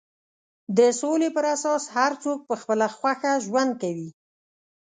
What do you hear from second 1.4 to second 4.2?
اساس هر څوک په خپله خوښه ژوند کوي.